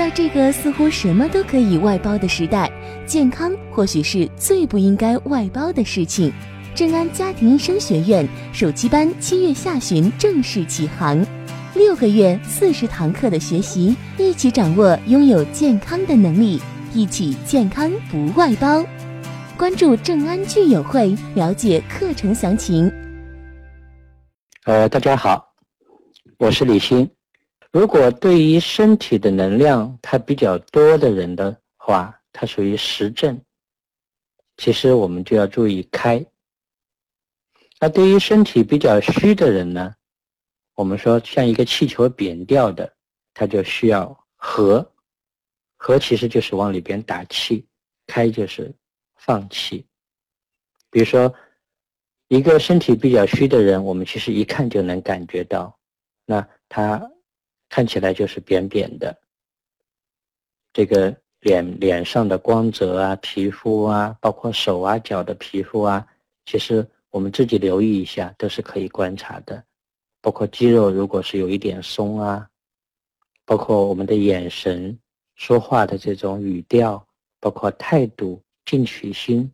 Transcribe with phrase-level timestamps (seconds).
[0.00, 2.72] 在这个似乎什么都可以外包的时代，
[3.04, 6.32] 健康或许是最不应该外包的事情。
[6.74, 11.22] 正安家庭医生学院暑期班七月下旬正式启航，
[11.74, 16.58] 六个月四十堂课的学习，一起掌握拥有健康的能力，
[16.94, 18.82] 一起健康不外包。
[19.58, 22.90] 关注正安聚友会，了解课程详情。
[24.64, 25.52] 呃，大家好，
[26.38, 27.06] 我是李欣。
[27.72, 33.40] 如果对于身体的能量它比较多的人的话，它属于实症，
[34.56, 36.24] 其实我们就要注意开。
[37.78, 39.94] 那对于身体比较虚的人呢，
[40.74, 42.92] 我们说像一个气球扁掉的，
[43.32, 44.92] 它就需要合，
[45.76, 47.64] 合其实就是往里边打气，
[48.06, 48.74] 开就是
[49.14, 49.86] 放气。
[50.90, 51.32] 比如说，
[52.26, 55.78] 一个身体比较虚的人，我们其实一看就能感觉到，
[56.26, 57.10] 那他
[57.70, 59.18] 看起来就是扁扁的，
[60.74, 66.06] 这个脸脸上的光泽啊、皮肤啊，包括手啊、脚的皮肤啊，
[66.44, 66.86] 其实。
[67.12, 69.64] 我们自己留意一下，都是可以观察的，
[70.20, 72.48] 包括肌肉如果是有一点松啊，
[73.44, 74.96] 包括我们的眼神、
[75.34, 77.04] 说话的这种语调，
[77.40, 79.52] 包括态度、进取心，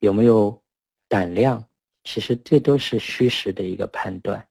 [0.00, 0.62] 有没有
[1.08, 1.64] 胆量，
[2.04, 4.46] 其实这都是虚实的一个判断。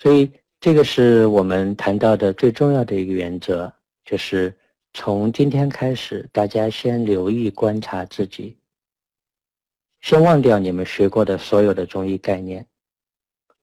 [0.00, 3.70] 所以这个是我们谈到的最重要的一个原则，
[4.02, 4.58] 就是
[4.94, 8.56] 从今天开始，大家先留意观察自己。
[10.00, 12.66] 先忘掉你们学过的所有的中医概念，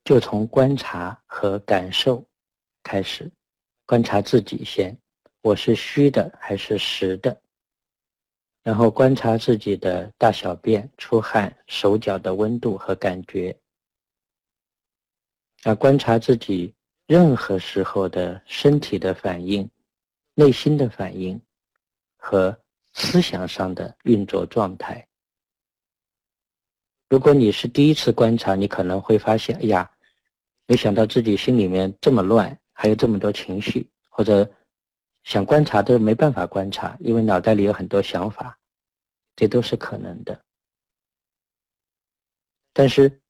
[0.05, 2.23] 就从观察和感受
[2.83, 3.31] 开始，
[3.88, 4.95] 观察自己先，
[5.41, 7.35] 我是虚的还是实的？
[8.61, 13.57] 然后观察自己的大小便、出汗、手脚的温度和感觉，
[15.63, 16.73] 啊，观察自己
[17.08, 19.69] 任何时候的身体的反应、
[20.36, 21.41] 内心的反应
[22.17, 22.58] 和
[22.94, 25.05] 思想上的运作状态。
[27.09, 29.90] 如果你是第一次观察，你可能会发现，哎呀，
[30.66, 34.50] 没想到自己心里面这么乱，还有这么多情绪，或者
[35.24, 38.59] 想观察都没办法观察，因为脑袋里有很多想法，
[39.35, 40.39] 这都是可能的。
[42.74, 43.22] 但是，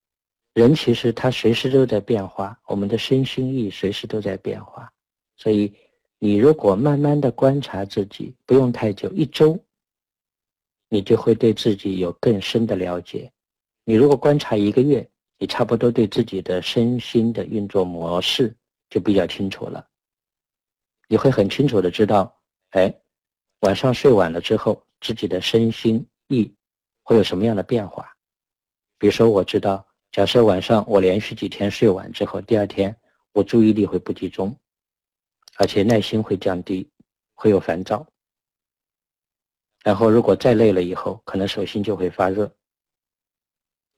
[0.58, 4.92] 人其实他随时都在变化，我们的身心意随时都在变化，
[5.36, 5.72] 所以
[6.18, 9.64] 你如果慢慢的观察自己，不用太久，一周，
[10.90, 13.32] 你就会对自己有更深的了解。
[13.84, 15.08] 你如果观察一个月，
[15.38, 18.52] 你差不多对自己的身心的运作模式
[18.90, 19.88] 就比较清楚了。
[21.08, 22.36] 你会很清楚的知道，
[22.72, 22.92] 哎，
[23.60, 26.52] 晚上睡晚了之后，自己的身心意
[27.04, 28.12] 会有什么样的变化。
[28.98, 29.87] 比如说，我知道，
[30.18, 32.96] 假设晚上我连续几天睡晚之后，第二天
[33.34, 34.58] 我注意力会不集中，
[35.58, 36.90] 而且耐心会降低，
[37.36, 38.04] 会有烦躁。
[39.84, 42.52] 然后，如果再累了以后，可能手心就会发热。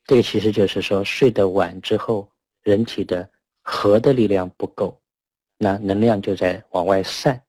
[0.03, 2.29] 这个其实就是说，睡得晚之后，
[2.63, 3.31] 人体的
[3.61, 5.01] 核的力量不够，
[5.57, 7.41] 那能量就在往外散。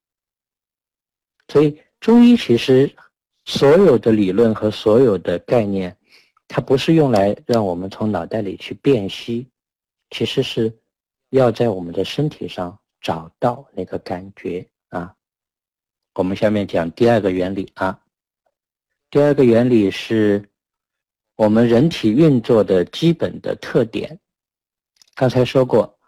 [1.49, 2.95] 所以中医其实
[3.47, 5.97] 所有的理论和所有的概念，
[6.53, 9.49] 它不是用来让我们从脑袋里去辨析，
[10.11, 10.77] 其实是
[11.29, 15.15] 要在我们的身体上找到那个感觉啊。
[16.15, 18.01] 我们下面讲第二个原理啊，
[19.09, 20.45] 第二个原理是。
[21.37, 24.21] 我们人体运作的基本的特点，
[25.15, 25.99] 刚才说过，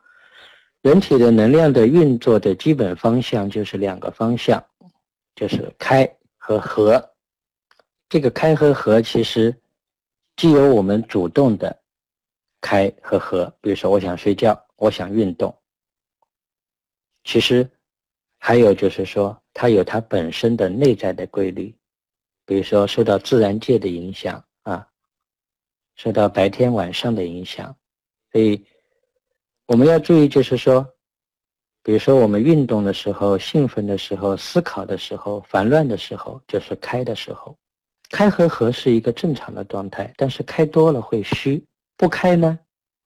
[0.82, 4.62] 人体的能量的运作的基本方向就是两个方向，
[5.34, 7.14] 就是开和合。
[8.10, 9.56] 这个开和合其实
[10.36, 11.82] 既有我们主动的
[12.60, 15.56] 开和合，比如说我想睡觉，我想运动。
[17.24, 17.68] 其实
[18.38, 21.74] 还有就是说，它有它本身的内在的规律，
[22.44, 24.88] 比如说受到自然界的影响啊。
[25.94, 27.76] 受到白天晚上的影响，
[28.32, 28.66] 所以
[29.66, 30.84] 我们要注意，就是说，
[31.82, 37.56] 比如说我们运动的时候、兴奋的时候、思考的时候、烦乱的时候，就是开的时候。
[38.12, 41.64] 开和合是一个正常的状态，但是开多了会虚，
[41.96, 42.58] 不开呢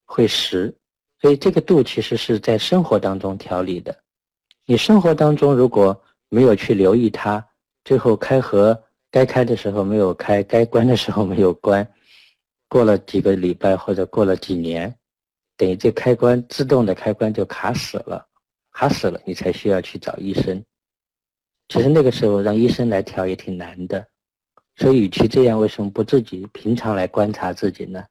[0.05, 0.77] 会实。
[1.21, 3.97] 所以这个度其实是在生活当中调理的。
[4.67, 5.99] 你生活当中如果
[6.29, 7.43] 没有去留意它，
[7.85, 8.79] 最后开合
[9.11, 11.89] 该开的时候没有开，该关的时候没有关。
[12.69, 14.93] 过了几个礼拜或者过了几年，
[15.57, 18.27] 等于这开关自动的开关就卡死了，
[18.73, 20.63] 卡死了，你才需要去找医生。
[21.69, 24.05] 其实那个时候让医生来调也挺难的，
[24.77, 28.05] 所以与其这样，为什么不自己平常来观察自己呢？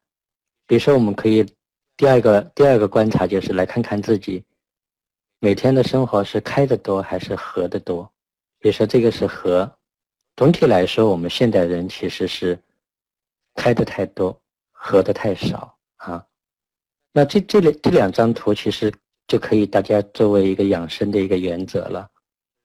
[0.66, 1.46] 比如说，我们可以
[1.96, 4.44] 第二个第二个观察就是来看看自己
[5.40, 8.12] 每天的生活是开的多还是合的多？
[8.60, 9.72] 比如说这个是合，
[10.36, 12.60] 总体来说，我们现代人其实是
[13.54, 14.42] 开的太多，
[14.72, 16.26] 合的太少啊。
[17.14, 18.92] 那这这两这两张图其实
[19.28, 22.10] 就可以大家作为一个养生的一个原则了。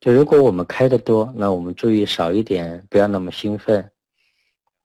[0.01, 3.93] 就如果我们开的多，那我们注意少一点，不要那么兴奋，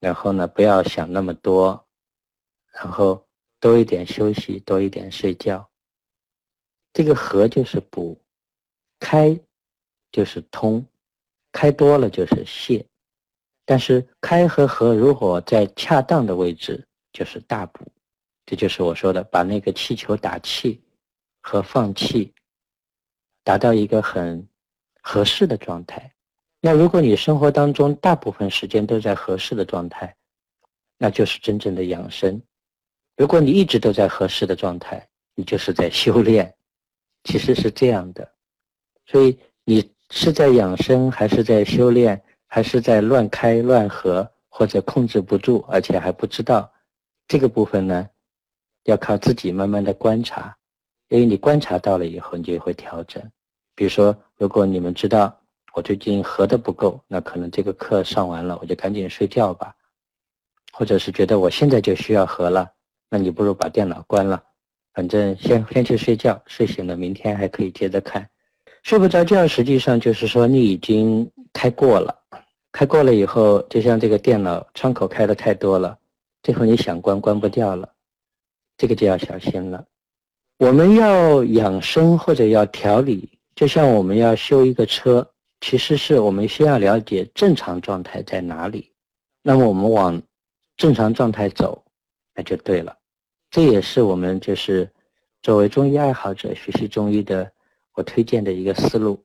[0.02, 1.88] 然后呢，不要想那么多，
[2.74, 3.26] 然后
[3.62, 5.70] 多一点休息，多一点睡觉。
[6.92, 8.22] 这个合就是补，
[9.00, 9.40] 开
[10.12, 10.86] 就是通，
[11.54, 12.86] 开多了就是泄。
[13.64, 17.90] 但是开和合如果在恰当的位置，就是大补。
[18.46, 20.84] 这就是我说的，把那个气球打气
[21.42, 22.34] 和放气
[23.46, 24.46] 达到一个很。
[25.08, 26.12] 合适的状态。
[26.60, 30.16] 那如果你生活当中大部分时间都在合适的状态，
[30.98, 32.42] 那就是真正的养生。
[33.16, 36.52] 如果你一直都在合适的状态，你就是在修炼。
[37.24, 38.28] 其实是这样的。
[39.06, 46.72] 所以你是在养生，还是在修炼，还是在乱开乱合，或者控制不住，而且还不知道
[47.28, 48.10] 这个部分呢？
[48.86, 50.58] 要靠自己慢慢的观察，
[51.10, 53.32] 因为你观察到了以后，你就会调整。
[53.76, 55.38] 比如说，如果你们知道
[55.74, 59.76] 我最近合的不够，那可能这个课上完了，我就赶紧睡觉吧。
[60.72, 62.70] 或者是觉得我现在就需要合了，
[63.10, 64.44] 那你不如把电脑关了，
[64.94, 68.30] 反正先先去睡觉，睡醒了明天还可以接着看。
[68.84, 72.14] 睡不着觉，实际上就是说你已经开过了，
[72.72, 75.98] 开过了以后，就像这个电脑窗口开的太多了，
[76.44, 77.90] 最后你想关关不掉了，
[78.78, 79.86] 这个就要小心了。
[80.60, 83.35] 我们要养生或者要调理。
[83.56, 85.26] 就像我们要修一个车，
[85.62, 88.92] 其实是我们先要了解正常状态在哪里，
[89.42, 90.22] 那么我们往
[90.76, 91.84] 正常状态走，
[92.36, 92.96] 那就对了。
[93.50, 94.90] 这也是我们就是
[95.42, 97.50] 作为中医爱好者学习中医的，
[97.94, 99.24] 我推荐的一个思路，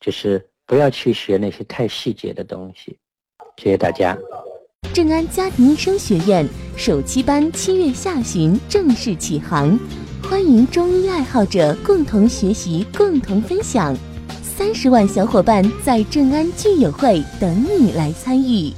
[0.00, 2.98] 就是不要去学那些太细节的东西。
[3.58, 4.16] 谢谢大家。
[4.94, 9.78] 正安家庭医生学院首期班七月下旬正式启航。
[10.30, 13.94] 欢迎中医爱好者共同学习、共同分享，
[14.42, 18.72] 三十万小伙伴在正安聚友会等你来参与。